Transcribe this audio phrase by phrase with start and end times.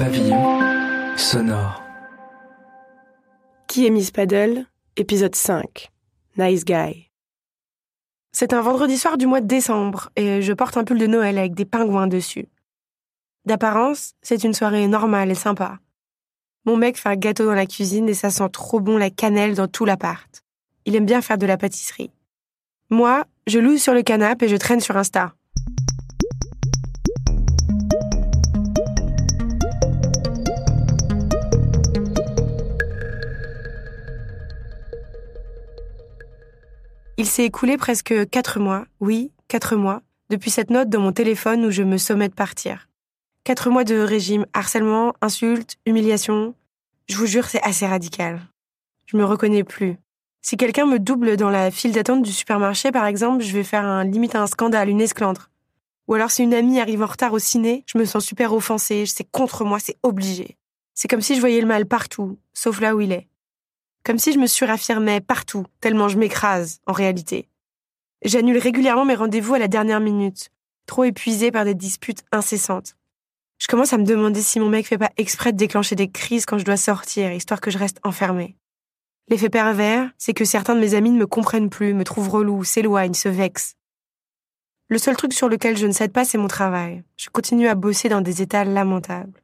[0.00, 1.82] Pavillon sonore.
[3.68, 4.64] Qui est Miss Paddle?
[4.96, 5.90] Épisode 5.
[6.38, 7.10] Nice Guy.
[8.32, 11.36] C'est un vendredi soir du mois de décembre et je porte un pull de Noël
[11.36, 12.48] avec des pingouins dessus.
[13.44, 15.80] D'apparence, c'est une soirée normale et sympa.
[16.64, 19.54] Mon mec fait un gâteau dans la cuisine et ça sent trop bon la cannelle
[19.54, 20.42] dans tout l'appart.
[20.86, 22.10] Il aime bien faire de la pâtisserie.
[22.88, 25.34] Moi, je loue sur le canapé et je traîne sur Insta.
[37.20, 41.66] Il s'est écoulé presque quatre mois, oui, quatre mois, depuis cette note dans mon téléphone
[41.66, 42.88] où je me sommets de partir.
[43.44, 46.54] Quatre mois de régime, harcèlement, insultes, humiliation.
[47.10, 48.40] Je vous jure, c'est assez radical.
[49.04, 49.98] Je me reconnais plus.
[50.40, 53.84] Si quelqu'un me double dans la file d'attente du supermarché, par exemple, je vais faire
[53.84, 55.50] un limite un scandale, une esclandre.
[56.08, 59.04] Ou alors si une amie arrive en retard au ciné, je me sens super offensée,
[59.04, 60.56] c'est contre moi, c'est obligé.
[60.94, 63.28] C'est comme si je voyais le mal partout, sauf là où il est.
[64.04, 67.48] Comme si je me suraffirmais partout, tellement je m'écrase, en réalité.
[68.24, 70.50] J'annule régulièrement mes rendez-vous à la dernière minute,
[70.86, 72.96] trop épuisée par des disputes incessantes.
[73.58, 76.46] Je commence à me demander si mon mec fait pas exprès de déclencher des crises
[76.46, 78.56] quand je dois sortir, histoire que je reste enfermée.
[79.28, 82.64] L'effet pervers, c'est que certains de mes amis ne me comprennent plus, me trouvent relou,
[82.64, 83.74] s'éloignent, se vexent.
[84.88, 87.04] Le seul truc sur lequel je ne cède pas, c'est mon travail.
[87.16, 89.40] Je continue à bosser dans des états lamentables.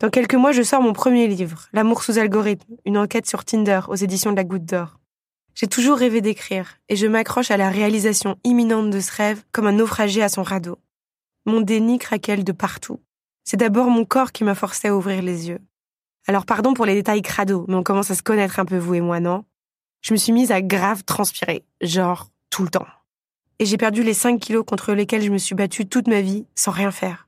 [0.00, 3.80] Dans quelques mois, je sors mon premier livre, L'amour sous algorithme, une enquête sur Tinder
[3.88, 4.98] aux éditions de la Goutte d'Or.
[5.54, 9.66] J'ai toujours rêvé d'écrire, et je m'accroche à la réalisation imminente de ce rêve comme
[9.66, 10.78] un naufragé à son radeau.
[11.44, 12.98] Mon déni craquelle de partout.
[13.44, 15.60] C'est d'abord mon corps qui m'a forcé à ouvrir les yeux.
[16.26, 18.94] Alors pardon pour les détails crado, mais on commence à se connaître un peu vous
[18.94, 19.44] et moi, non?
[20.00, 22.86] Je me suis mise à grave transpirer, genre tout le temps.
[23.58, 26.46] Et j'ai perdu les 5 kilos contre lesquels je me suis battue toute ma vie
[26.54, 27.26] sans rien faire.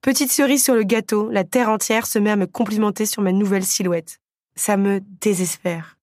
[0.00, 3.32] Petite cerise sur le gâteau, la terre entière se met à me complimenter sur ma
[3.32, 4.20] nouvelle silhouette.
[4.54, 5.98] Ça me désespère.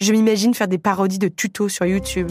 [0.00, 2.28] Je m'imagine faire des parodies de tutos sur YouTube.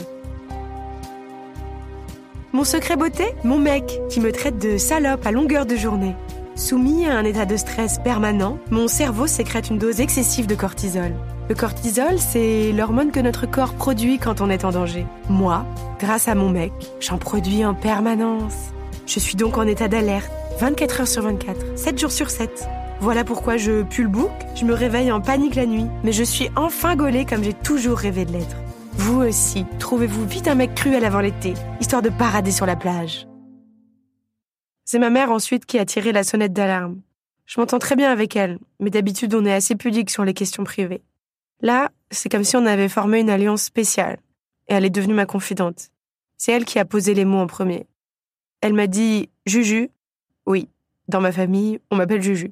[2.52, 3.24] Mon secret beauté?
[3.46, 6.14] Mon mec, qui me traite de salope à longueur de journée.
[6.56, 11.14] Soumis à un état de stress permanent, mon cerveau sécrète une dose excessive de cortisol.
[11.48, 15.06] Le cortisol, c'est l'hormone que notre corps produit quand on est en danger.
[15.30, 15.66] Moi,
[16.02, 18.56] grâce à mon mec, j'en produis en permanence.
[19.08, 22.68] Je suis donc en état d'alerte 24 heures sur 24, 7 jours sur 7.
[23.00, 26.24] Voilà pourquoi je pue le bouc, je me réveille en panique la nuit, mais je
[26.24, 28.56] suis enfin gaulée comme j'ai toujours rêvé de l'être.
[28.94, 33.28] Vous aussi, trouvez-vous vite un mec cruel avant l'été, histoire de parader sur la plage.
[34.86, 37.02] C'est ma mère ensuite qui a tiré la sonnette d'alarme.
[37.46, 40.64] Je m'entends très bien avec elle, mais d'habitude on est assez pudique sur les questions
[40.64, 41.02] privées.
[41.62, 44.18] Là, c'est comme si on avait formé une alliance spéciale,
[44.68, 45.90] et elle est devenue ma confidente.
[46.38, 47.88] C'est elle qui a posé les mots en premier.
[48.62, 49.90] Elle m'a dit Juju,
[50.46, 50.68] oui,
[51.08, 52.52] dans ma famille, on m'appelle Juju.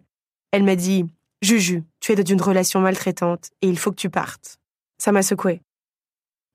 [0.52, 1.06] Elle m'a dit
[1.42, 4.60] Juju, tu es dans une relation maltraitante et il faut que tu partes.
[4.98, 5.62] Ça m'a secoué.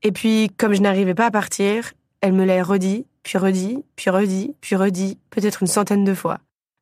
[0.03, 4.11] Et puis, comme je n'arrivais pas à partir, elle me l'a redit, puis redit, puis
[4.11, 6.39] redit, puis redit, peut-être une centaine de fois,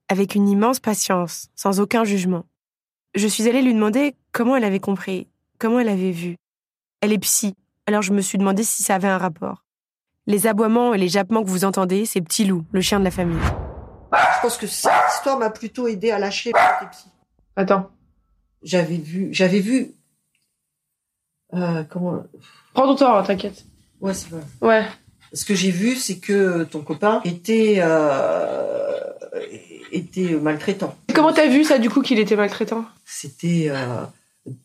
[0.09, 2.45] avec une immense patience, sans aucun jugement.
[3.15, 6.37] Je suis allée lui demander comment elle avait compris, comment elle avait vu.
[7.01, 7.55] Elle est psy,
[7.87, 9.65] alors je me suis demandé si ça avait un rapport.
[10.27, 13.11] Les aboiements et les jappements que vous entendez, c'est Petit Loup, le chien de la
[13.11, 13.39] famille.
[14.13, 16.53] Je pense que cette histoire m'a plutôt aidé à lâcher
[16.91, 17.07] psy.
[17.57, 17.91] Attends.
[18.63, 19.93] J'avais vu, j'avais vu,
[21.55, 22.23] euh, comment,
[22.75, 23.65] Prends ton temps, hein, t'inquiète.
[24.01, 24.43] ouais, c'est vrai.
[24.61, 24.87] Ouais.
[25.33, 29.01] Ce que j'ai vu, c'est que ton copain était, euh,
[29.91, 30.95] était maltraitant.
[31.15, 32.85] Comment t'as vu ça du coup qu'il était maltraitant?
[33.05, 34.05] C'était euh,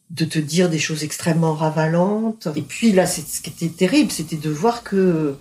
[0.10, 2.50] de te dire des choses extrêmement ravalantes.
[2.56, 5.36] Et puis là, c'est ce qui était terrible, c'était de voir que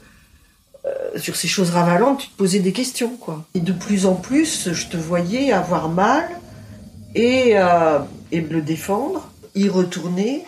[1.19, 3.45] sur ces choses ravalantes, tu te posais des questions, quoi.
[3.55, 6.29] Et de plus en plus, je te voyais avoir mal
[7.15, 7.99] et, euh,
[8.33, 10.45] et me le défendre, y retourner,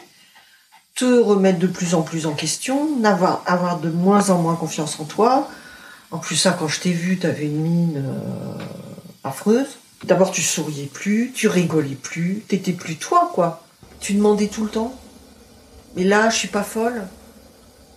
[0.94, 4.98] te remettre de plus en plus en question, n'avoir avoir de moins en moins confiance
[4.98, 5.48] en toi.
[6.10, 8.62] En plus, ça, quand je t'ai vu, t'avais une mine euh,
[9.24, 9.78] affreuse.
[10.04, 13.62] D'abord, tu souriais plus, tu rigolais plus, t'étais plus toi, quoi.
[14.00, 14.94] Tu demandais tout le temps.
[15.96, 17.02] Mais là, je suis pas folle.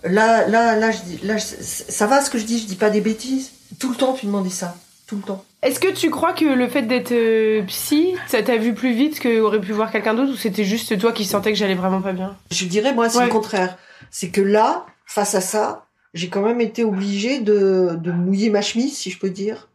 [0.04, 2.90] Là, là, là, je dis, là, ça va ce que je dis, je dis pas
[2.90, 3.52] des bêtises.
[3.78, 4.76] Tout le temps, tu demandais ça.
[5.06, 5.44] Tout le temps.
[5.62, 9.20] Est-ce que tu crois que le fait d'être euh, psy, ça t'a vu plus vite
[9.20, 12.12] qu'aurait pu voir quelqu'un d'autre ou c'était juste toi qui sentais que j'allais vraiment pas
[12.12, 12.36] bien?
[12.50, 13.24] Je dirais, moi, c'est Ouais.
[13.26, 13.78] le contraire.
[14.10, 18.60] C'est que là, face à ça, j'ai quand même été obligée de, de mouiller ma
[18.62, 19.68] chemise, si je peux dire.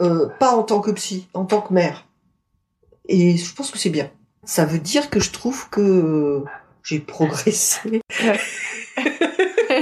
[0.00, 2.06] Euh, pas en tant que psy, en tant que mère.
[3.08, 4.10] Et je pense que c'est bien.
[4.44, 6.42] Ça veut dire que je trouve que
[6.82, 8.00] j'ai progressé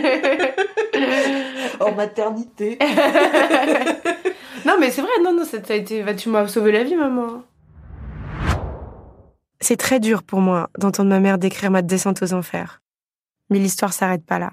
[1.81, 2.79] en maternité.
[4.65, 6.03] non mais c'est vrai, non, non, ça t'a été...
[6.03, 7.43] bah, tu m'as sauvé la vie maman.
[9.61, 12.83] C'est très dur pour moi d'entendre ma mère décrire ma descente aux enfers.
[13.51, 14.53] Mais l'histoire s'arrête pas là.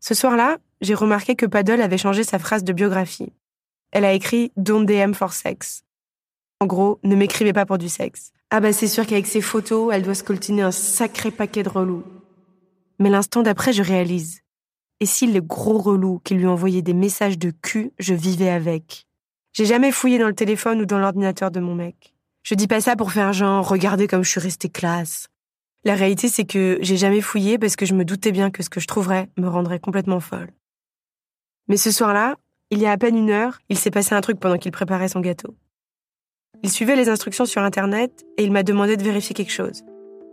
[0.00, 3.32] Ce soir-là, j'ai remarqué que Paddle avait changé sa phrase de biographie.
[3.90, 5.84] Elle a écrit Don't DM for sex.
[6.60, 8.32] En gros, ne m'écrivez pas pour du sexe.
[8.50, 12.04] Ah bah c'est sûr qu'avec ses photos, elle doit scoltiner un sacré paquet de relous.
[12.98, 14.43] Mais l'instant d'après, je réalise.
[15.04, 19.06] Et si le gros relou qui lui envoyait des messages de cul, je vivais avec
[19.52, 22.14] J'ai jamais fouillé dans le téléphone ou dans l'ordinateur de mon mec.
[22.42, 25.28] Je dis pas ça pour faire genre, regardez comme je suis restée classe.
[25.84, 28.70] La réalité, c'est que j'ai jamais fouillé parce que je me doutais bien que ce
[28.70, 30.54] que je trouverais me rendrait complètement folle.
[31.68, 32.36] Mais ce soir-là,
[32.70, 35.08] il y a à peine une heure, il s'est passé un truc pendant qu'il préparait
[35.08, 35.54] son gâteau.
[36.62, 39.82] Il suivait les instructions sur Internet et il m'a demandé de vérifier quelque chose.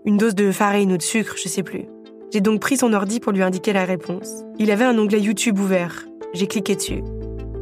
[0.06, 1.88] Une dose de farine ou de sucre, je sais plus.
[2.32, 4.46] J'ai donc pris son ordi pour lui indiquer la réponse.
[4.58, 6.08] Il avait un onglet YouTube ouvert.
[6.34, 7.04] J'ai cliqué dessus.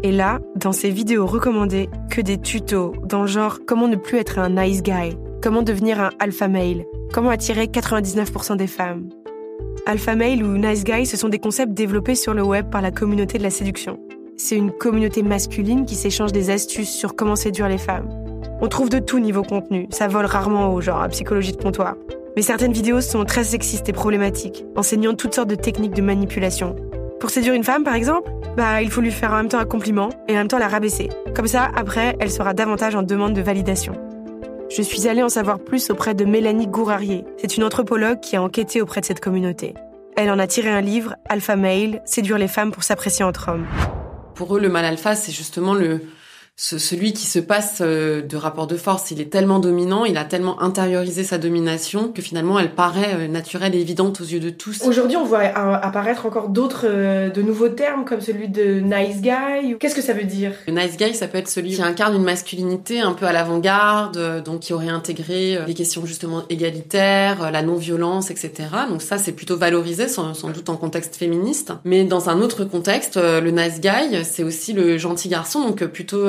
[0.03, 4.19] Et là, dans ses vidéos recommandées, que des tutos, dans le genre comment ne plus
[4.19, 9.09] être un nice guy, comment devenir un alpha male, comment attirer 99% des femmes.
[9.87, 12.91] Alpha male ou nice guy, ce sont des concepts développés sur le web par la
[12.91, 13.99] communauté de la séduction.
[14.37, 18.07] C'est une communauté masculine qui s'échange des astuces sur comment séduire les femmes.
[18.61, 21.95] On trouve de tout niveau contenu, ça vole rarement au genre à psychologie de comptoir.
[22.39, 26.73] Mais certaines vidéos sont très sexistes et problématiques, enseignant toutes sortes de techniques de manipulation.
[27.19, 29.65] Pour séduire une femme, par exemple, bah, il faut lui faire en même temps un
[29.65, 31.09] compliment et en même temps la rabaisser.
[31.35, 33.91] Comme ça, après, elle sera davantage en demande de validation.
[34.69, 37.25] Je suis allée en savoir plus auprès de Mélanie Gourarier.
[37.35, 39.73] C'est une anthropologue qui a enquêté auprès de cette communauté.
[40.15, 43.65] Elle en a tiré un livre, Alpha Male, Séduire les femmes pour s'apprécier entre hommes.
[44.35, 45.99] Pour eux, le mal alpha, c'est justement le,
[46.61, 50.25] celui qui se passe euh, de rapport de force, il est tellement dominant, il a
[50.25, 54.49] tellement intériorisé sa domination que finalement elle paraît euh, naturelle et évidente aux yeux de
[54.49, 54.83] tous.
[54.83, 59.77] Aujourd'hui, on voit apparaître encore d'autres, euh, de nouveaux termes comme celui de nice guy.
[59.79, 60.51] Qu'est-ce que ça veut dire?
[60.67, 64.43] Le nice guy, ça peut être celui qui incarne une masculinité un peu à l'avant-garde,
[64.43, 68.51] donc qui aurait intégré les questions justement égalitaires, la non-violence, etc.
[68.89, 71.71] Donc ça, c'est plutôt valorisé, sans, sans doute en contexte féministe.
[71.85, 76.27] Mais dans un autre contexte, le nice guy, c'est aussi le gentil garçon, donc plutôt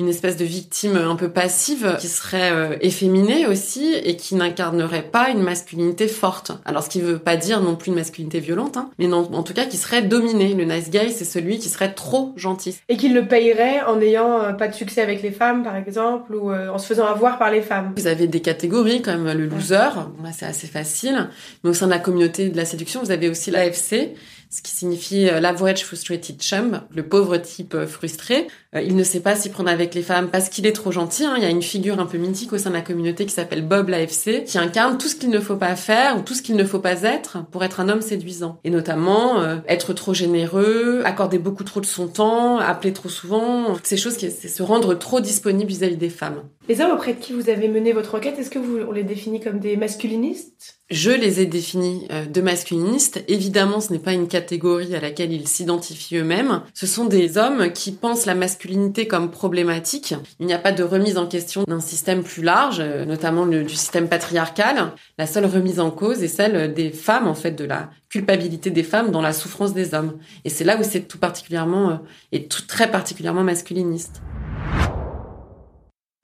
[0.00, 5.02] une espèce de victime un peu passive qui serait euh, efféminée aussi et qui n'incarnerait
[5.02, 6.52] pas une masculinité forte.
[6.64, 9.54] Alors ce qui veut pas dire non plus une masculinité violente, hein, mais en tout
[9.54, 10.54] cas qui serait dominée.
[10.54, 12.78] Le nice guy, c'est celui qui serait trop gentil.
[12.88, 16.32] Et qui le payerait en n'ayant euh, pas de succès avec les femmes, par exemple,
[16.34, 17.92] ou euh, en se faisant avoir par les femmes.
[17.96, 19.90] Vous avez des catégories comme le loser,
[20.32, 21.28] c'est assez facile,
[21.64, 24.14] mais au sein de la communauté de la séduction, vous avez aussi l'AFC
[24.50, 28.46] ce qui signifie euh, l'average frustrated chum, le pauvre type euh, frustré.
[28.74, 31.24] Euh, il ne sait pas s'y prendre avec les femmes parce qu'il est trop gentil.
[31.24, 31.34] Hein.
[31.36, 33.66] Il y a une figure un peu mythique au sein de la communauté qui s'appelle
[33.66, 36.56] Bob l'AFC, qui incarne tout ce qu'il ne faut pas faire ou tout ce qu'il
[36.56, 38.58] ne faut pas être pour être un homme séduisant.
[38.64, 43.86] Et notamment être trop généreux, accorder beaucoup trop de son temps, appeler trop souvent, toutes
[43.86, 46.42] ces choses qui c'est se rendre trop disponible vis-à-vis des femmes.
[46.68, 49.04] Les hommes auprès de qui vous avez mené votre enquête, est-ce que vous on les
[49.04, 50.77] définit comme des masculinistes?
[50.90, 53.22] Je les ai définis de masculinistes.
[53.28, 56.62] Évidemment, ce n'est pas une catégorie à laquelle ils s'identifient eux-mêmes.
[56.74, 60.14] Ce sont des hommes qui pensent la masculinité comme problématique.
[60.40, 64.08] Il n'y a pas de remise en question d'un système plus large, notamment du système
[64.08, 64.92] patriarcal.
[65.18, 68.82] La seule remise en cause est celle des femmes, en fait, de la culpabilité des
[68.82, 70.18] femmes dans la souffrance des hommes.
[70.44, 71.96] Et c'est là où c'est tout particulièrement, euh,
[72.32, 74.22] et tout très particulièrement masculiniste.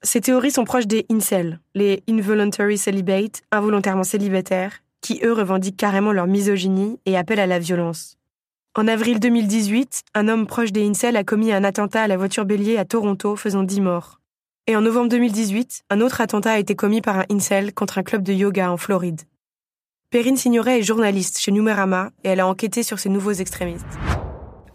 [0.05, 6.11] Ces théories sont proches des incels, les involuntary celibate, involontairement célibataires, qui eux revendiquent carrément
[6.11, 8.15] leur misogynie et appellent à la violence.
[8.75, 12.45] En avril 2018, un homme proche des incels a commis un attentat à la voiture
[12.45, 14.19] bélier à Toronto, faisant 10 morts.
[14.67, 18.03] Et en novembre 2018, un autre attentat a été commis par un incel contre un
[18.03, 19.21] club de yoga en Floride.
[20.11, 23.87] Perrine Signoret est journaliste chez Numerama et elle a enquêté sur ces nouveaux extrémistes.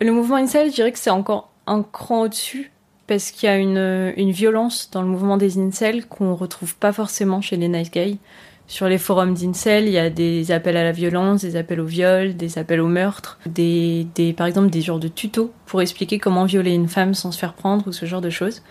[0.01, 2.73] Le mouvement incel, je dirais que c'est encore un cran au-dessus
[3.11, 7.41] parce qu'il y a une, violence dans le mouvement des incels qu'on retrouve pas forcément
[7.41, 8.21] chez les nice guys.
[8.69, 11.87] Sur les forums d'incel, il y a des appels à la violence, des appels au
[11.87, 16.45] viol, des appels au meurtre, des, par exemple des genres de tutos pour expliquer comment
[16.45, 18.63] violer une femme sans se faire prendre ou ce genre de choses.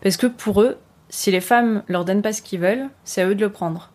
[0.00, 3.26] Parce que pour eux, si les femmes leur donnent pas ce qu'ils veulent, c'est à
[3.26, 3.90] eux de le prendre.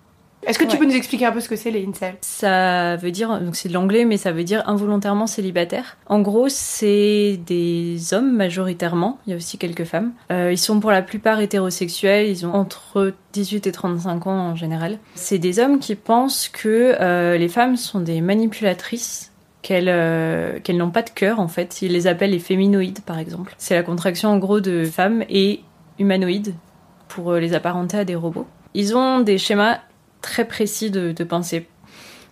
[0.47, 3.11] Est-ce que tu peux nous expliquer un peu ce que c'est les incels Ça veut
[3.11, 5.97] dire, donc c'est de l'anglais, mais ça veut dire involontairement célibataire.
[6.05, 10.13] En gros, c'est des hommes majoritairement, il y a aussi quelques femmes.
[10.31, 14.55] Euh, ils sont pour la plupart hétérosexuels, ils ont entre 18 et 35 ans en
[14.55, 14.99] général.
[15.15, 20.77] C'est des hommes qui pensent que euh, les femmes sont des manipulatrices qu'elles euh, qu'elles
[20.77, 21.81] n'ont pas de cœur en fait.
[21.81, 23.53] Ils les appellent les féminoïdes par exemple.
[23.57, 25.61] C'est la contraction en gros de femmes et
[25.99, 26.55] humanoïdes
[27.09, 28.47] pour les apparenter à des robots.
[28.73, 29.79] Ils ont des schémas
[30.21, 31.67] très précis de, pensée.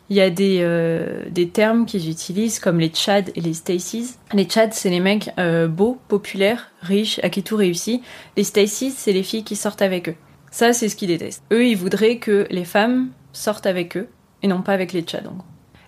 [0.09, 4.19] Il y a des, euh, des termes qu'ils utilisent comme les Chad et les Stacy's.
[4.33, 8.03] Les Chad, c'est les mecs euh, beaux, populaires, riches, à qui tout réussit.
[8.37, 10.15] Les Stacy's, c'est les filles qui sortent avec eux.
[10.51, 11.43] Ça, c'est ce qu'ils détestent.
[11.51, 14.07] Eux, ils voudraient que les femmes sortent avec eux
[14.43, 15.23] et non pas avec les tchads.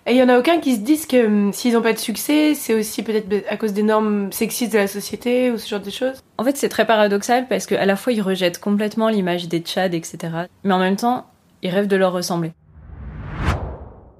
[0.08, 1.98] Et il y en a aucun qui se disent que hum, s'ils n'ont pas de
[1.98, 5.80] succès, c'est aussi peut-être à cause des normes sexistes de la société ou ce genre
[5.80, 9.48] de choses En fait, c'est très paradoxal parce qu'à la fois, ils rejettent complètement l'image
[9.48, 10.18] des tchads, etc.
[10.64, 11.26] Mais en même temps,
[11.62, 12.52] ils rêvent de leur ressembler.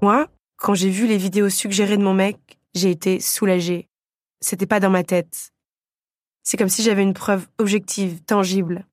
[0.02, 2.38] Moi, quand j'ai vu les vidéos suggérées de mon mec,
[2.75, 3.88] j'ai été soulagée.
[4.40, 5.50] C'était pas dans ma tête.
[6.42, 8.87] C'est comme si j'avais une preuve objective, tangible.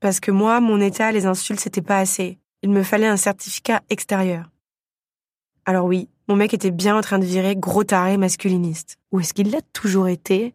[0.00, 2.38] Parce que moi, mon état, les insultes, c'était pas assez.
[2.62, 4.50] Il me fallait un certificat extérieur.
[5.64, 8.96] Alors oui, mon mec était bien en train de virer gros taré masculiniste.
[9.12, 10.54] Ou est-ce qu'il l'a toujours été?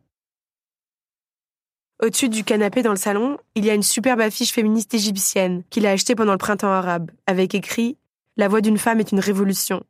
[2.02, 5.86] Au-dessus du canapé dans le salon, il y a une superbe affiche féministe égyptienne qu'il
[5.86, 7.98] a achetée pendant le printemps arabe, avec écrit
[8.36, 9.84] La voix d'une femme est une révolution.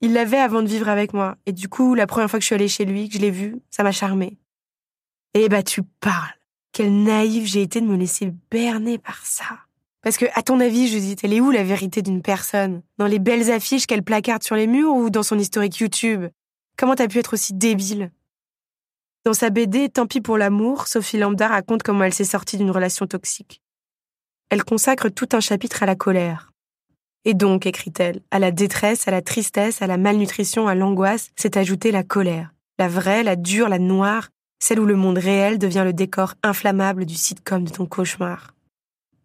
[0.00, 2.46] Il l'avait avant de vivre avec moi, et du coup, la première fois que je
[2.46, 4.36] suis allée chez lui, que je l'ai vu, ça m'a charmé.
[5.34, 6.34] Eh bah tu parles.
[6.72, 9.44] Quelle naïve j'ai été de me laisser berner par ça.
[10.02, 12.82] Parce que, à ton avis, je dis, elle est où la vérité d'une personne?
[12.98, 16.26] Dans les belles affiches qu'elle placarde sur les murs ou dans son historique YouTube?
[16.76, 18.12] Comment t'as pu être aussi débile?
[19.26, 22.70] Dans sa BD Tant pis pour l'amour, Sophie Lambda raconte comment elle s'est sortie d'une
[22.70, 23.60] relation toxique.
[24.50, 26.52] Elle consacre tout un chapitre à la colère.
[27.24, 31.58] Et donc, écrit-elle, à la détresse, à la tristesse, à la malnutrition, à l'angoisse, s'est
[31.58, 32.54] ajoutée la colère.
[32.78, 34.28] La vraie, la dure, la noire,
[34.60, 38.54] celle où le monde réel devient le décor inflammable du sitcom de ton cauchemar.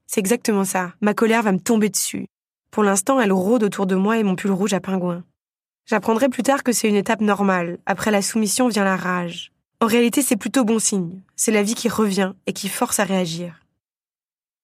[0.07, 0.95] C'est exactement ça.
[1.01, 2.25] Ma colère va me tomber dessus.
[2.71, 5.23] Pour l'instant, elle rôde autour de moi et mon pull rouge à pingouin.
[5.85, 7.77] J'apprendrai plus tard que c'est une étape normale.
[7.85, 9.51] Après la soumission vient la rage.
[9.81, 11.23] En réalité, c'est plutôt bon signe.
[11.35, 13.59] C'est la vie qui revient et qui force à réagir.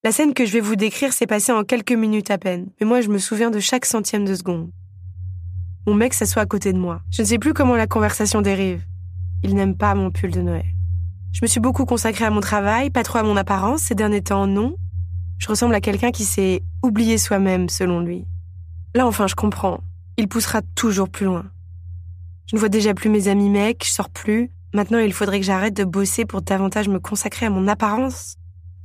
[0.03, 2.85] La scène que je vais vous décrire s'est passée en quelques minutes à peine, mais
[2.85, 4.69] moi je me souviens de chaque centième de seconde.
[5.87, 7.01] Mon mec s'assoit à côté de moi.
[7.09, 8.85] Je ne sais plus comment la conversation dérive.
[9.41, 10.67] Il n'aime pas mon pull de Noël.
[11.33, 14.21] Je me suis beaucoup consacrée à mon travail, pas trop à mon apparence, ces derniers
[14.21, 14.75] temps non,
[15.39, 18.27] je ressemble à quelqu'un qui s'est oublié soi-même, selon lui.
[18.93, 19.81] Là, enfin, je comprends.
[20.17, 21.45] Il poussera toujours plus loin.
[22.45, 24.51] Je ne vois déjà plus mes amis mecs, je sors plus.
[24.77, 28.35] Maintenant, il faudrait que j'arrête de bosser pour davantage me consacrer à mon apparence.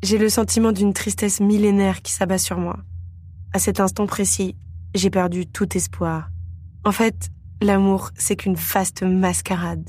[0.03, 2.79] J'ai le sentiment d'une tristesse millénaire qui s'abat sur moi.
[3.53, 4.57] À cet instant précis,
[4.95, 6.31] j'ai perdu tout espoir.
[6.87, 7.29] En fait,
[7.61, 9.87] l'amour, c'est qu'une vaste mascarade.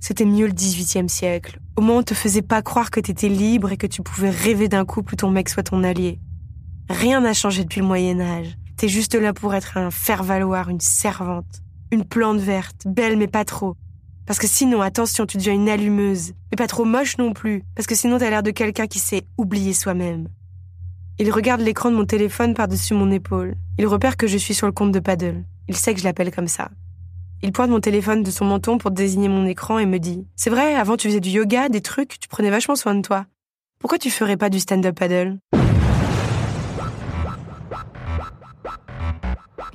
[0.00, 1.60] C'était mieux le XVIIIe siècle.
[1.76, 4.68] Au moins, on te faisait pas croire que t'étais libre et que tu pouvais rêver
[4.68, 6.20] d'un couple où ton mec soit ton allié.
[6.88, 8.56] Rien n'a changé depuis le Moyen Âge.
[8.78, 11.60] T'es juste là pour être un faire-valoir, une servante.
[11.92, 13.76] Une plante verte, belle mais pas trop.
[14.26, 16.32] Parce que sinon, attention, tu deviens une allumeuse.
[16.50, 17.62] Mais pas trop moche non plus.
[17.74, 20.28] Parce que sinon, t'as l'air de quelqu'un qui sait oublier soi-même.
[21.18, 23.54] Il regarde l'écran de mon téléphone par-dessus mon épaule.
[23.78, 25.44] Il repère que je suis sur le compte de Paddle.
[25.68, 26.70] Il sait que je l'appelle comme ça.
[27.42, 30.50] Il pointe mon téléphone de son menton pour désigner mon écran et me dit C'est
[30.50, 33.26] vrai, avant tu faisais du yoga, des trucs, tu prenais vachement soin de toi.
[33.78, 35.38] Pourquoi tu ferais pas du stand-up paddle?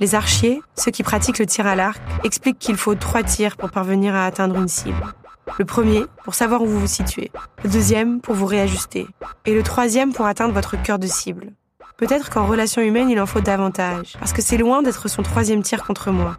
[0.00, 3.70] Les archers, ceux qui pratiquent le tir à l'arc, expliquent qu'il faut trois tirs pour
[3.70, 5.14] parvenir à atteindre une cible.
[5.58, 7.30] Le premier, pour savoir où vous vous situez.
[7.62, 9.06] Le deuxième, pour vous réajuster.
[9.44, 11.52] Et le troisième, pour atteindre votre cœur de cible.
[11.98, 15.62] Peut-être qu'en relation humaine, il en faut davantage, parce que c'est loin d'être son troisième
[15.62, 16.38] tir contre moi.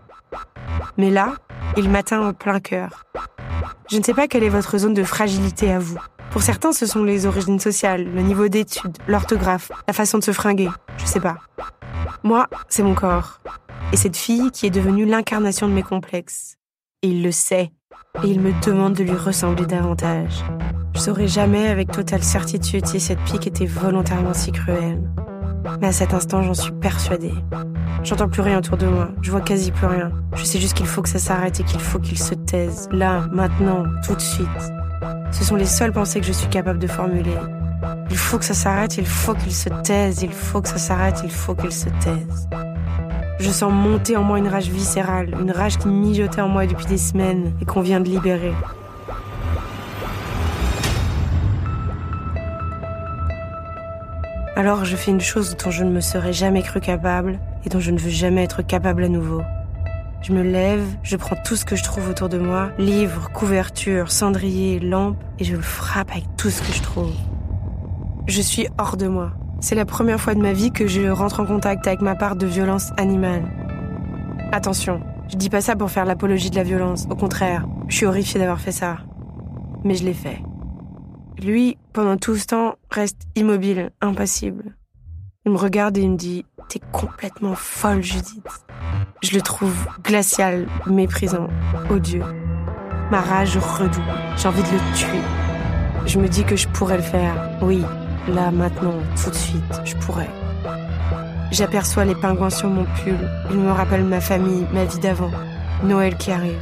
[0.97, 1.35] Mais là,
[1.77, 3.05] il m'atteint en plein cœur.
[3.91, 5.99] Je ne sais pas quelle est votre zone de fragilité à vous.
[6.31, 10.31] Pour certains, ce sont les origines sociales, le niveau d'études, l'orthographe, la façon de se
[10.31, 10.69] fringuer.
[10.97, 11.37] Je sais pas.
[12.23, 13.39] Moi, c'est mon corps.
[13.93, 16.57] Et cette fille qui est devenue l'incarnation de mes complexes.
[17.01, 17.71] Et il le sait.
[18.23, 20.43] Et il me demande de lui ressembler davantage.
[20.93, 25.01] Je saurais jamais avec totale certitude si cette pique était volontairement si cruelle.
[25.79, 27.33] Mais à cet instant, j'en suis persuadée.
[28.03, 30.11] J'entends plus rien autour de moi, je vois quasi plus rien.
[30.35, 32.89] Je sais juste qu'il faut que ça s'arrête et qu'il faut qu'il se taise.
[32.91, 34.47] Là, maintenant, tout de suite.
[35.31, 37.37] Ce sont les seules pensées que je suis capable de formuler.
[38.09, 41.21] Il faut que ça s'arrête, il faut qu'il se taise, il faut que ça s'arrête,
[41.23, 42.47] il faut qu'il se taise.
[43.39, 46.85] Je sens monter en moi une rage viscérale, une rage qui mijotait en moi depuis
[46.85, 48.53] des semaines et qu'on vient de libérer.
[54.55, 57.79] Alors je fais une chose dont je ne me serais jamais cru capable et dont
[57.79, 59.41] je ne veux jamais être capable à nouveau.
[60.21, 64.11] Je me lève, je prends tout ce que je trouve autour de moi, livres, couvertures,
[64.11, 67.15] cendriers, lampes, et je le frappe avec tout ce que je trouve.
[68.27, 69.31] Je suis hors de moi.
[69.59, 72.35] C'est la première fois de ma vie que je rentre en contact avec ma part
[72.35, 73.43] de violence animale.
[74.51, 78.05] Attention, je dis pas ça pour faire l'apologie de la violence, au contraire, je suis
[78.05, 78.97] horrifiée d'avoir fait ça.
[79.83, 80.41] Mais je l'ai fait.
[81.41, 84.75] Lui, pendant tout ce temps, reste immobile, impassible.
[85.45, 88.45] Il me regarde et il me dit T'es complètement folle, Judith.
[89.23, 91.47] Je le trouve glacial, méprisant,
[91.89, 92.23] odieux.
[93.09, 94.05] Ma rage redouble.
[94.37, 95.21] J'ai envie de le tuer.
[96.05, 97.49] Je me dis que je pourrais le faire.
[97.61, 97.83] Oui,
[98.27, 100.29] là, maintenant, tout de suite, je pourrais.
[101.51, 103.17] J'aperçois les pingouins sur mon pull.
[103.51, 105.31] Ils me rappellent ma famille, ma vie d'avant.
[105.83, 106.59] Noël qui arrive.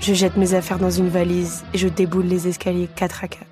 [0.00, 3.46] Je jette mes affaires dans une valise et je déboule les escaliers 4 à 4.